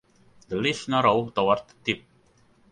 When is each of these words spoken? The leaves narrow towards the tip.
The 0.47 0.55
leaves 0.55 0.87
narrow 0.87 1.29
towards 1.29 1.61
the 1.67 1.75
tip. 1.93 2.03